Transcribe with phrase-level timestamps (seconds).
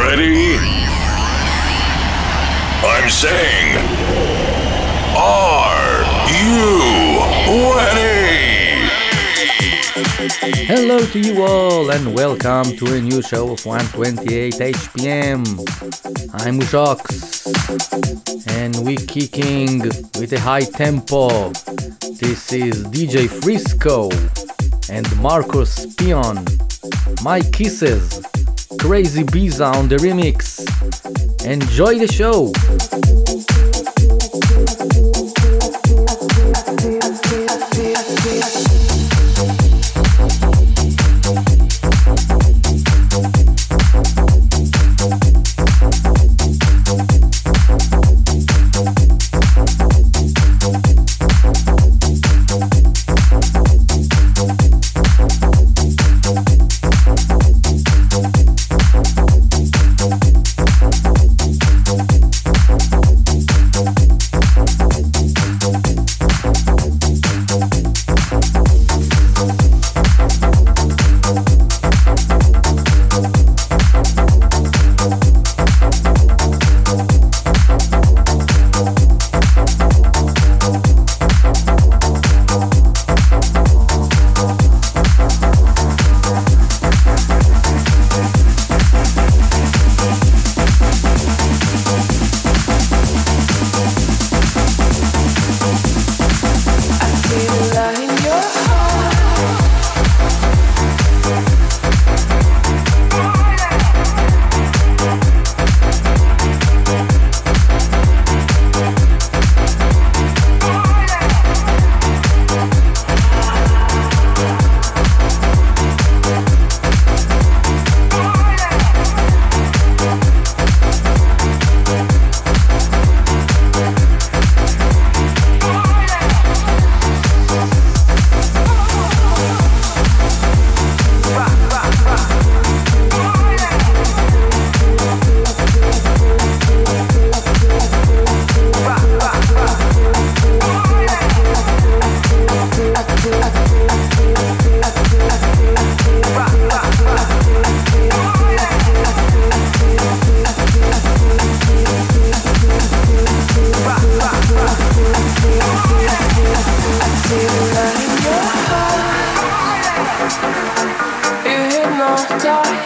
[0.00, 0.56] ready?
[2.82, 3.76] I'm saying,
[5.14, 6.02] are
[6.40, 7.20] you
[7.76, 8.88] ready?
[10.64, 15.44] Hello to you all and welcome to a new show of 128 HPM.
[16.44, 17.04] I'm Mushox
[18.56, 19.82] and we're kicking
[20.18, 21.50] with a high tempo.
[22.22, 24.08] This is DJ Frisco
[24.90, 26.42] and Marcos Peon.
[27.22, 28.22] My Kisses.
[28.80, 30.64] Crazibiza on the remix.
[31.44, 32.50] Enjoy the show!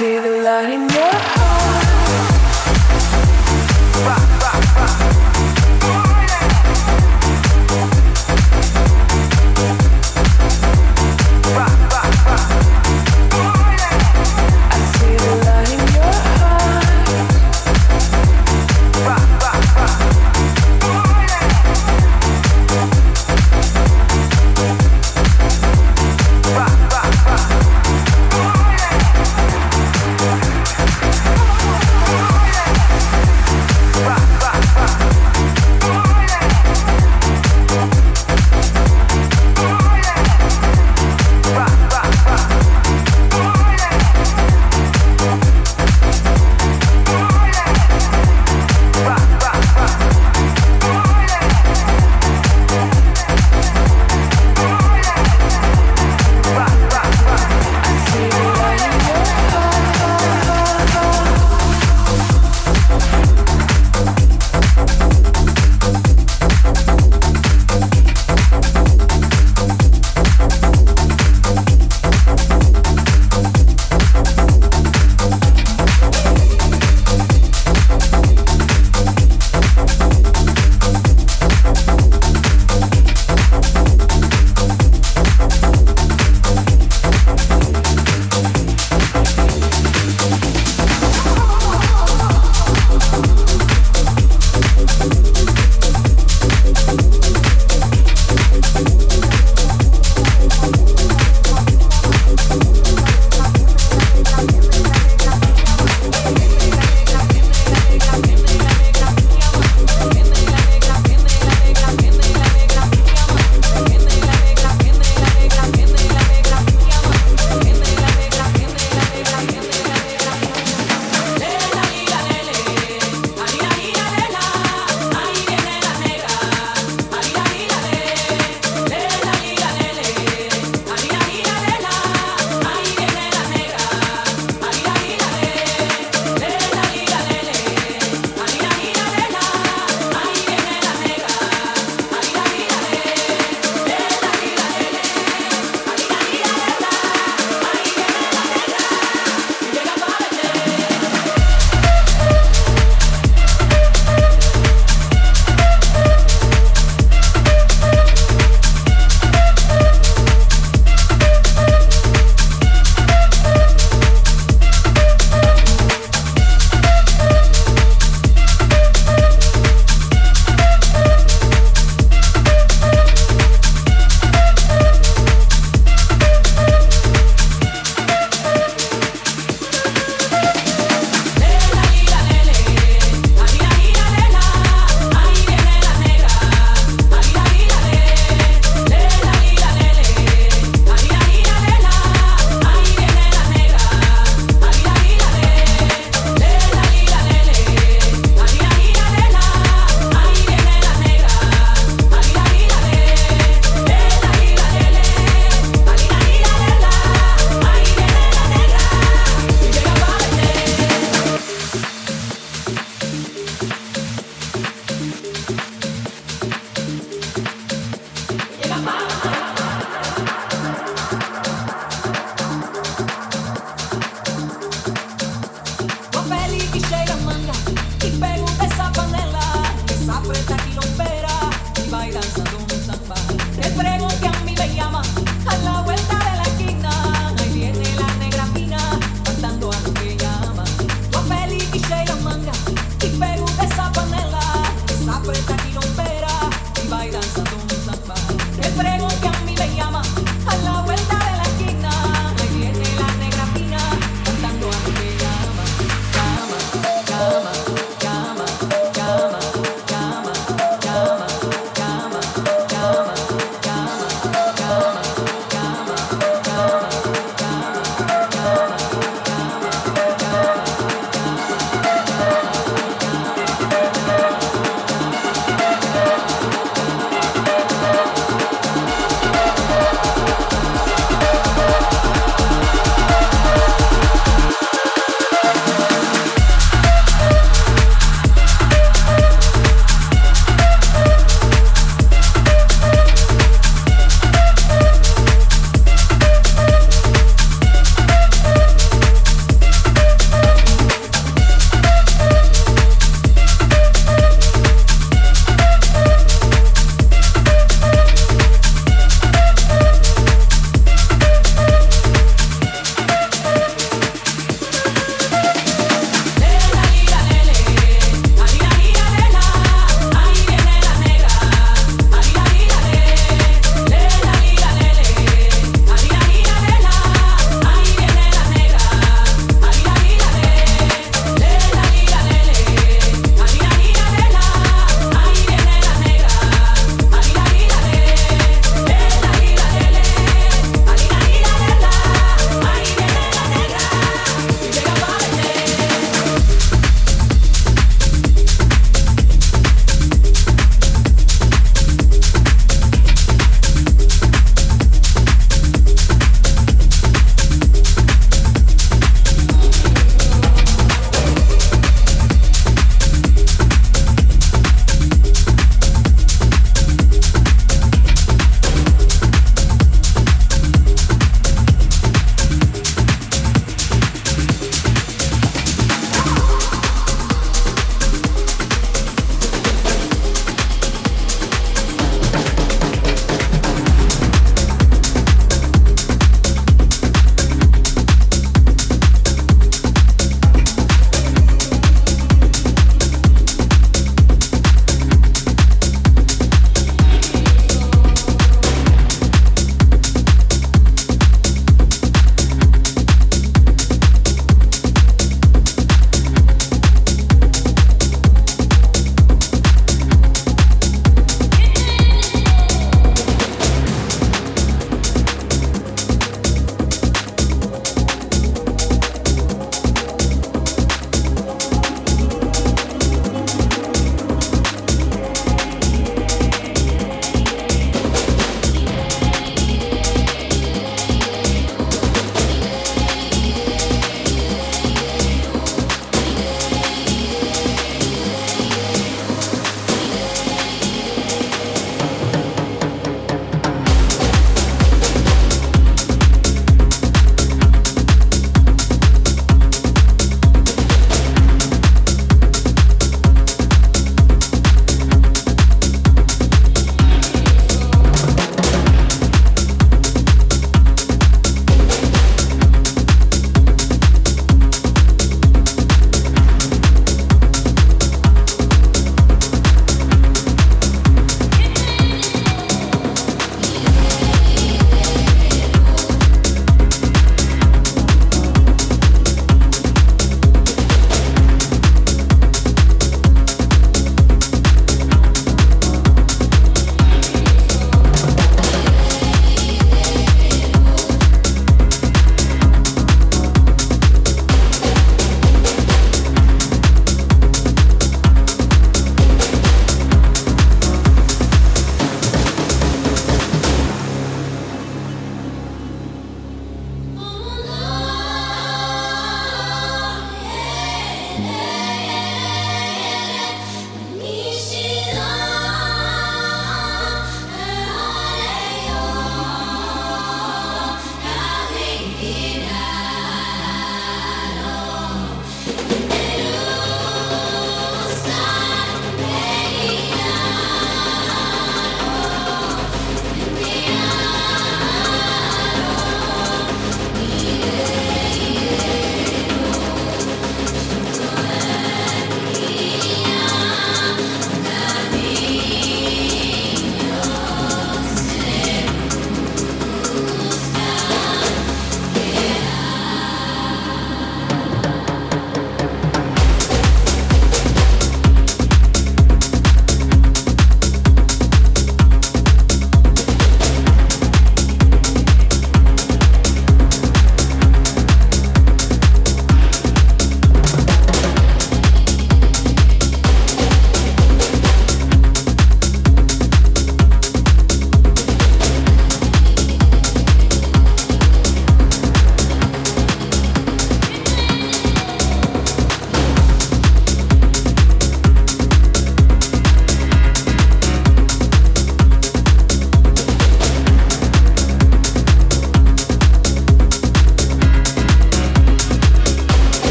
[0.00, 1.59] see the light in your heart.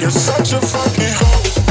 [0.00, 1.63] You're such a fucking host.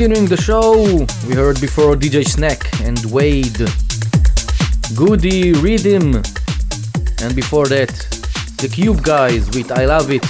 [0.00, 0.82] Continuing the show,
[1.28, 3.68] we heard before DJ Snake and Wade,
[4.96, 6.14] Guddi Riddim,
[7.22, 7.90] and before that,
[8.62, 10.22] the Cube Guys with I Love It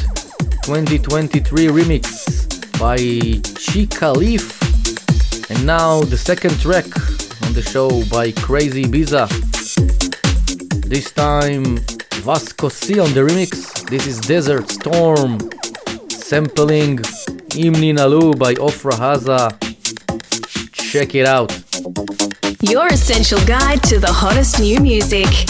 [0.65, 2.97] 2023 remix by
[3.63, 4.59] Chiccaleaf.
[5.51, 6.87] And now the second track
[7.45, 9.29] on the show by Crazibiza.
[10.85, 11.79] This time
[12.25, 13.89] Vasco C on the remix.
[13.89, 15.39] This is Desert Storm
[16.09, 16.99] sampling
[17.57, 19.51] Im Nin'alu by Ofra Haza.
[20.73, 21.53] Check it out.
[22.63, 25.50] Your essential guide to the hottest new music.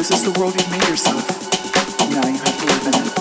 [0.00, 1.28] This is the world you've made yourself.
[2.08, 3.19] Now you have to live in it.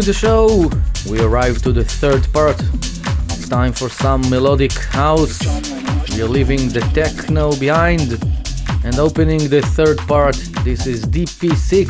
[0.00, 0.70] With the show,
[1.12, 2.58] we arrive to the third part.
[2.58, 5.38] It's time for some melodic house.
[6.16, 8.12] We are leaving the techno behind
[8.82, 10.36] and opening the third part.
[10.64, 11.84] This is DP6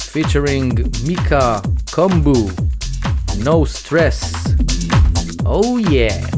[0.00, 0.76] featuring
[1.08, 1.60] Mikha
[1.90, 2.54] Kombu.
[3.44, 4.54] No stress.
[5.44, 6.35] Oh yeah.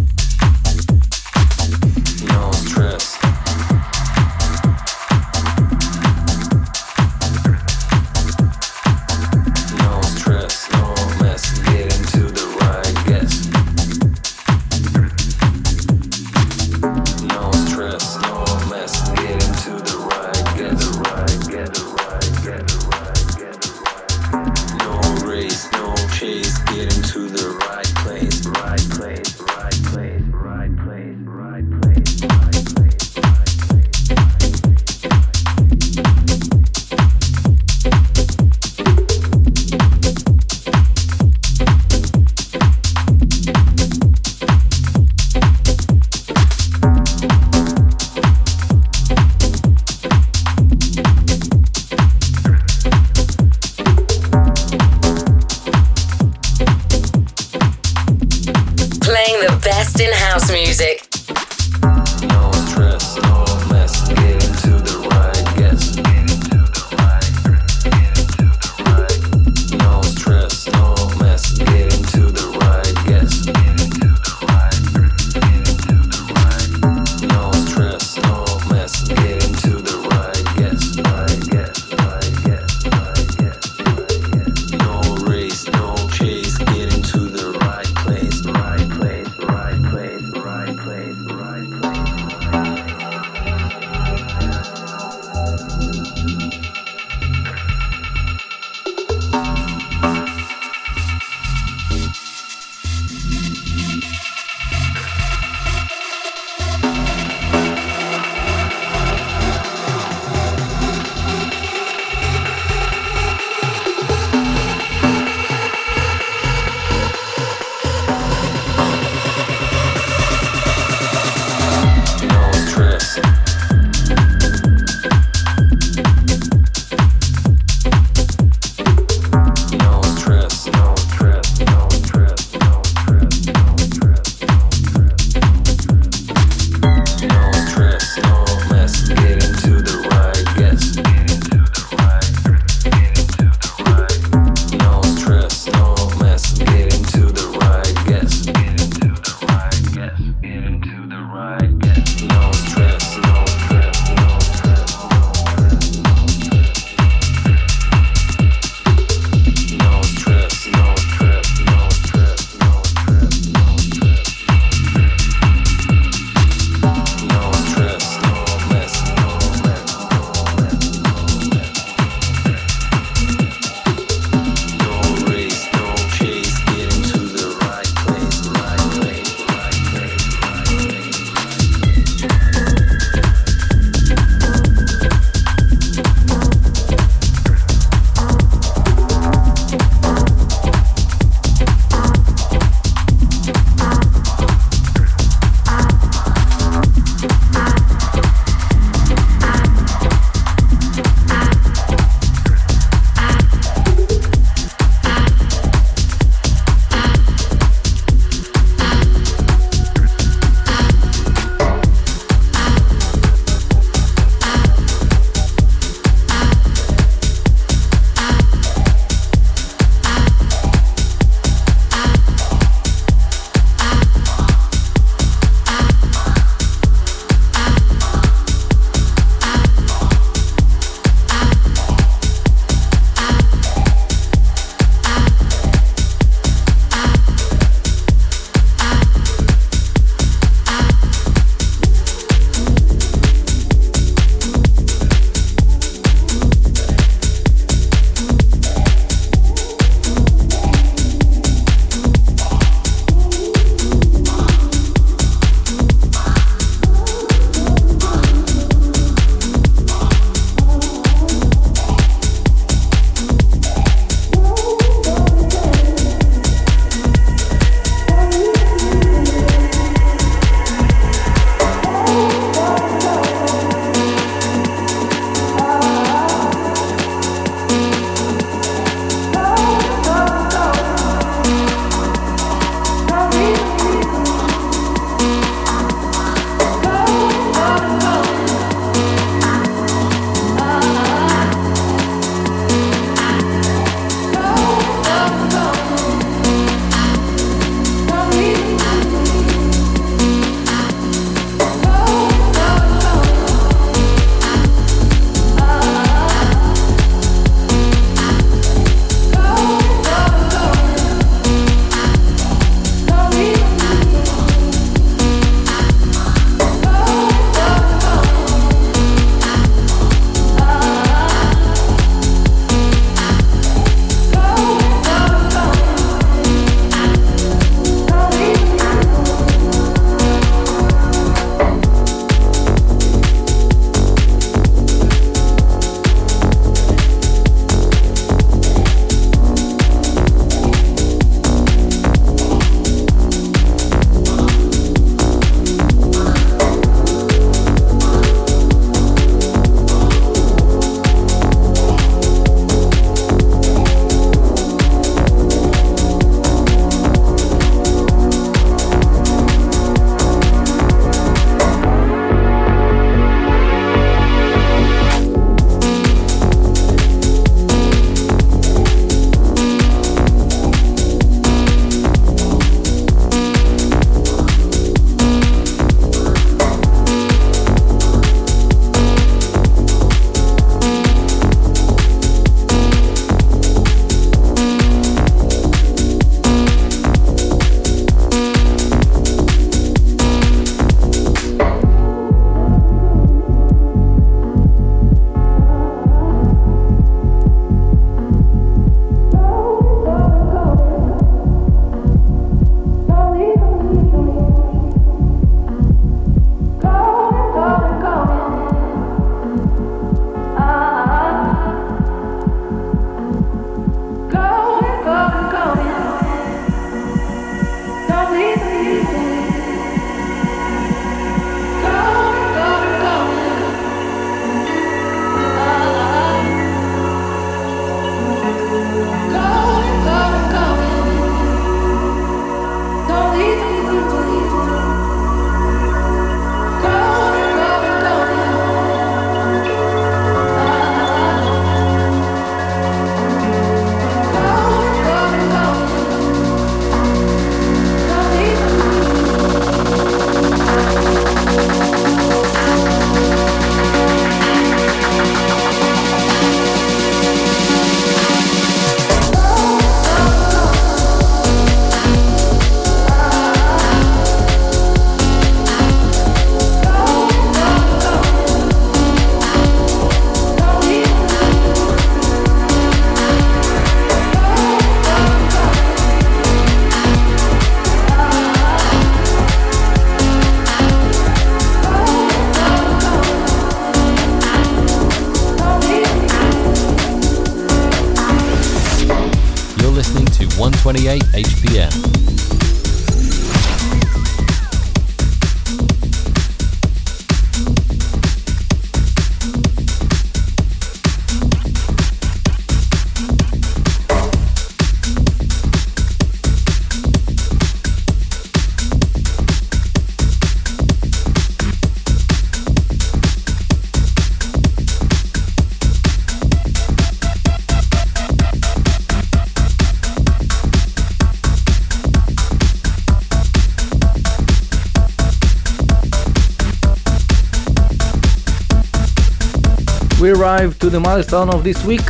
[530.28, 532.04] We arrived to the milestone of this week.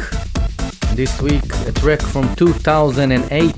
[0.96, 3.54] This week, a track from 2008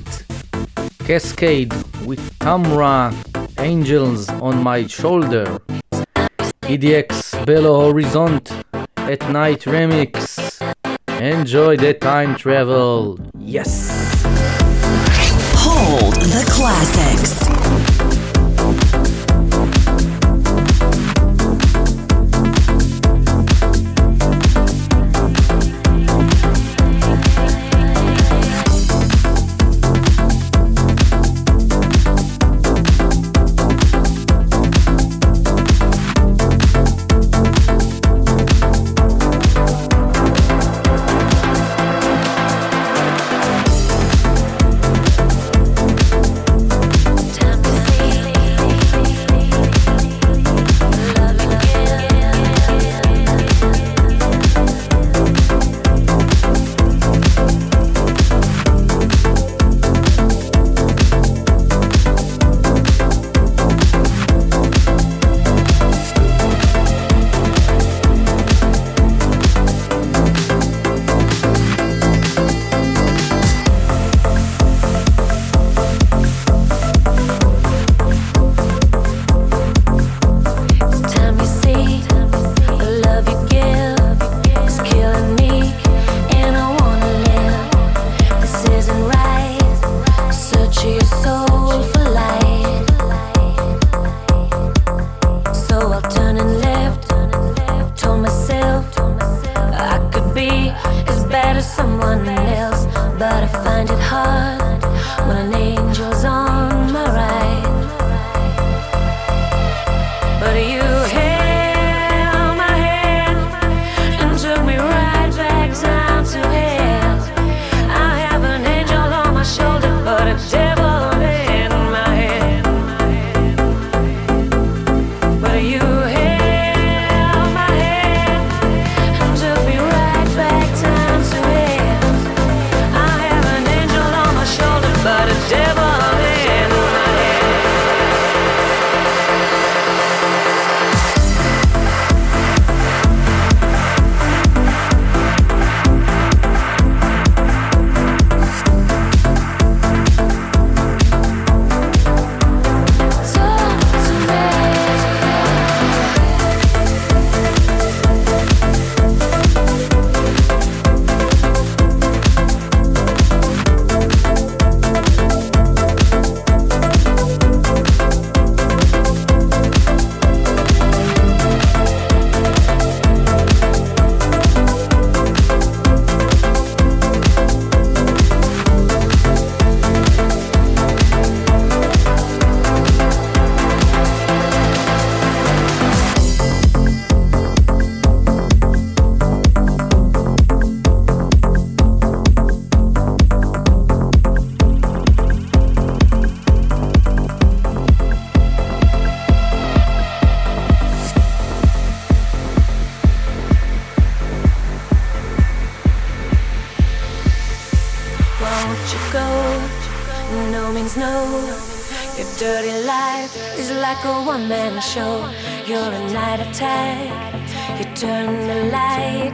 [0.99, 1.73] Kaskade
[2.05, 3.11] with Tamra
[3.59, 5.57] Angels on My Shoulder.
[6.69, 8.51] EDX Belo Horizonte
[8.97, 10.37] at Night Remix.
[11.19, 13.19] Enjoy the time travel.
[13.39, 14.21] Yes!
[15.55, 17.50] Hold the classics.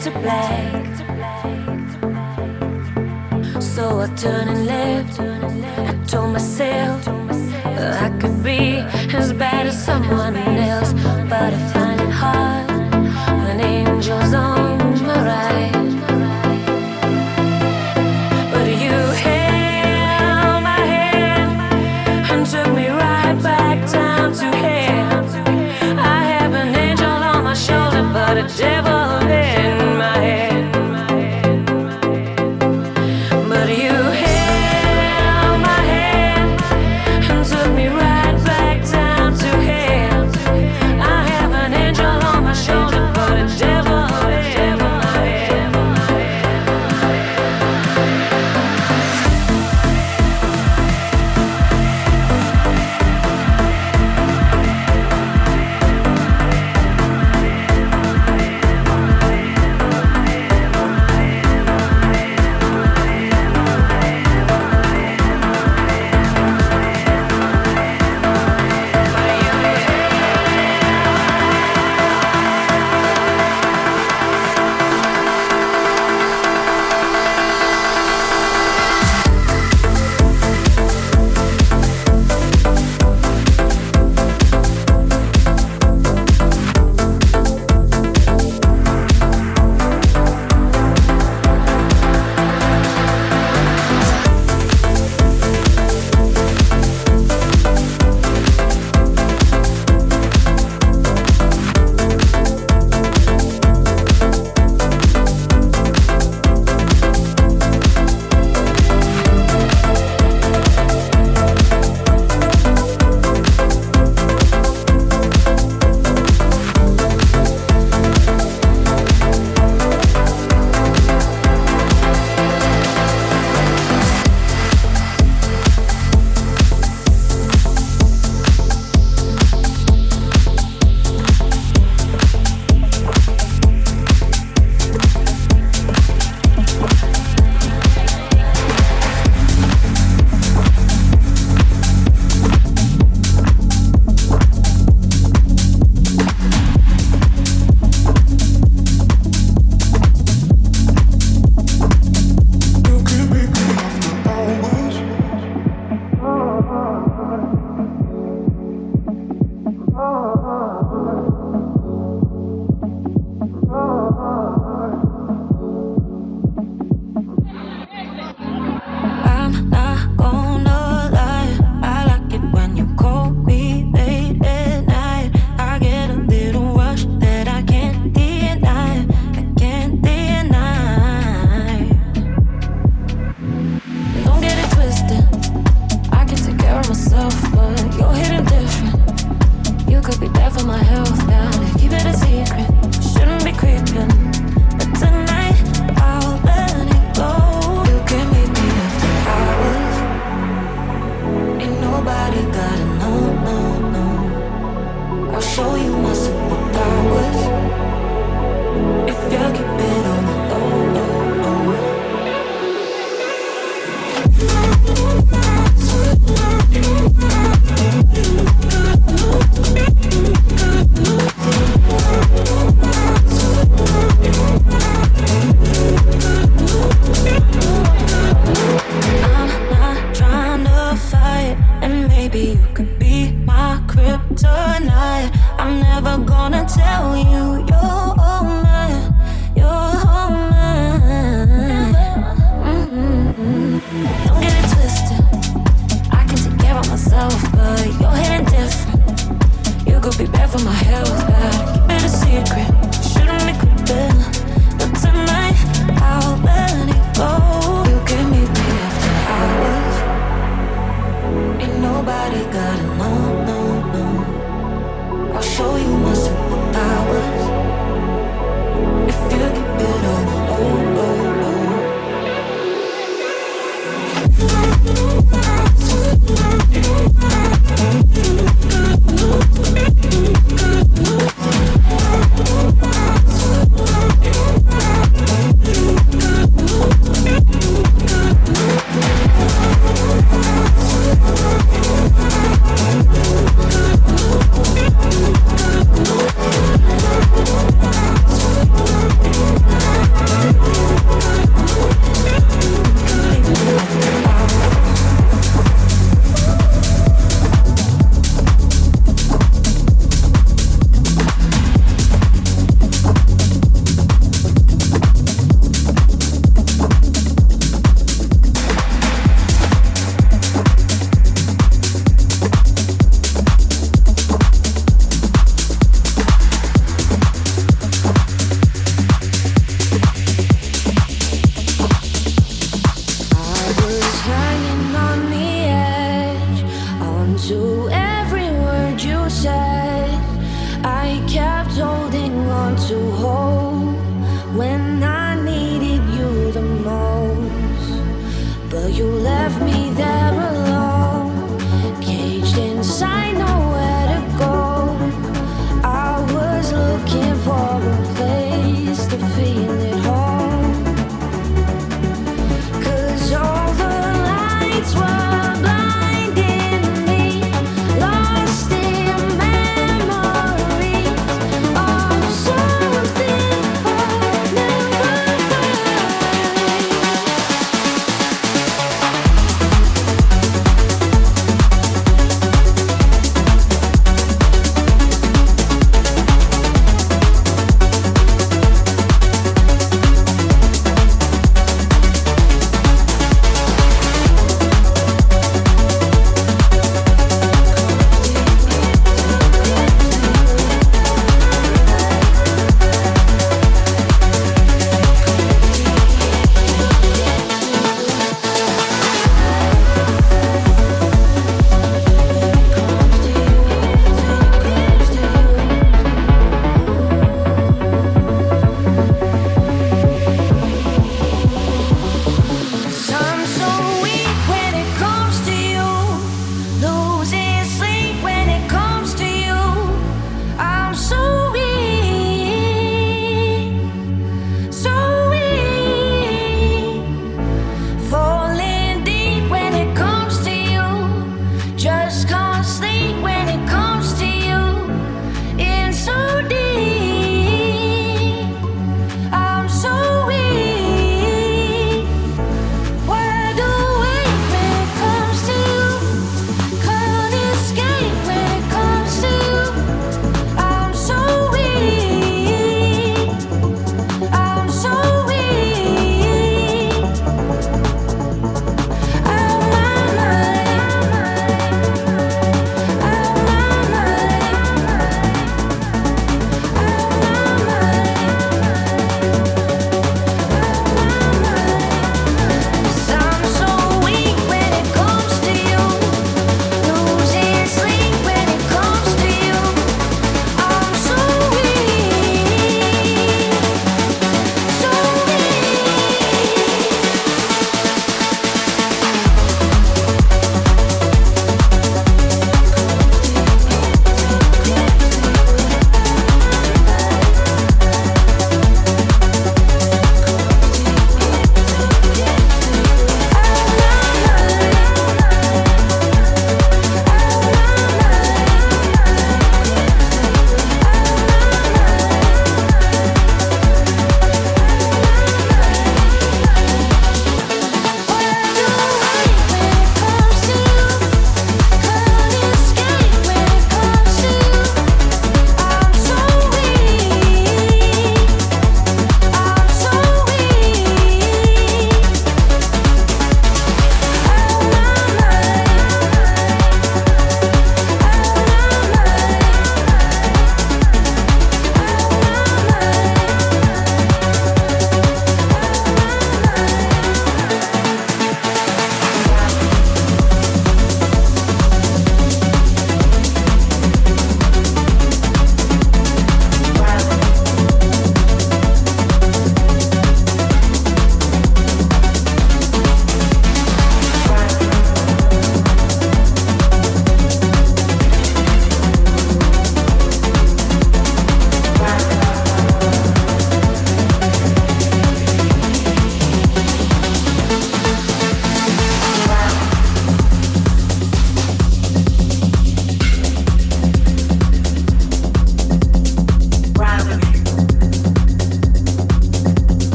[0.00, 0.79] to play.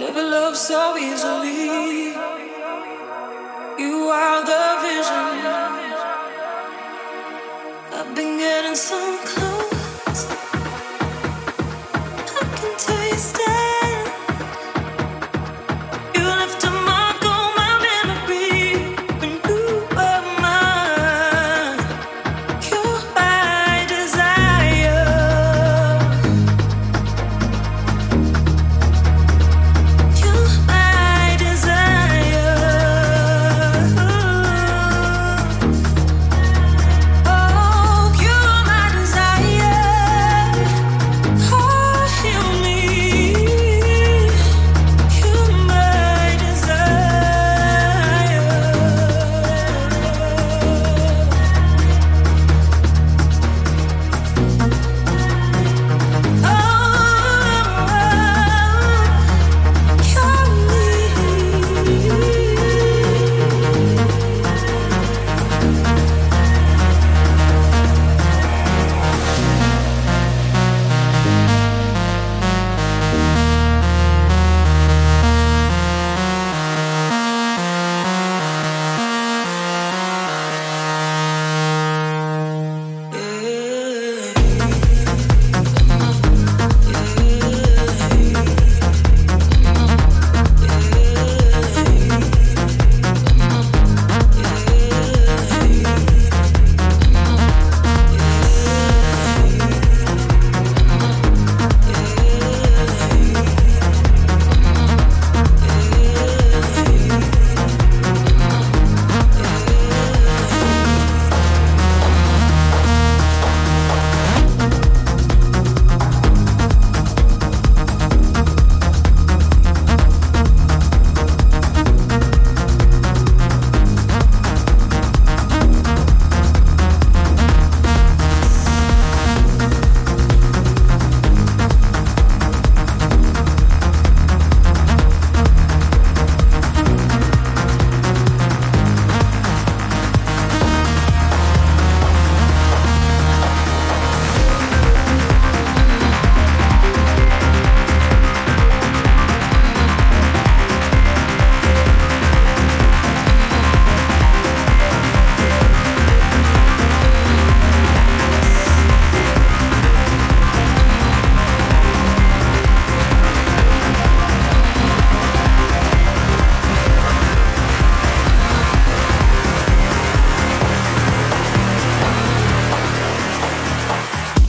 [0.00, 2.14] Never loved so easily.
[3.78, 5.34] You are the vision.
[7.92, 9.49] I've been getting so close.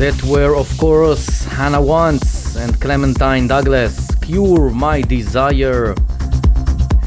[0.02, 4.10] That were, of course, Hannah Wants and Clementine Douglas.
[4.15, 5.94] Cure My Desire.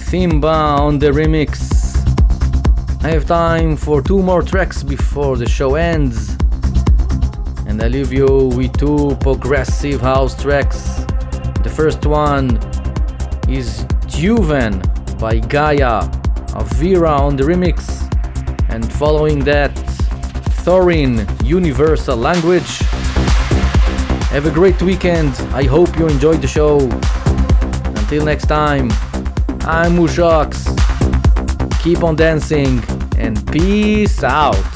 [0.06, 1.58] THEMBA on the remix.
[3.02, 6.36] I have time for two more tracks before the show ends.
[7.66, 11.04] And I leave you with two progressive house tracks.
[11.64, 12.58] The first one
[13.48, 14.78] is Tuvan
[15.18, 16.02] by Gaia,
[16.54, 17.90] Avira on the remix.
[18.68, 19.74] And following that,
[20.64, 22.83] Thorin Universal Language.
[24.34, 25.32] Have a great weekend.
[25.52, 26.80] I hope you enjoyed the show.
[28.00, 28.90] Until next time,
[29.60, 30.66] I'm Mushox.
[31.80, 32.82] Keep on dancing
[33.16, 34.73] and peace out.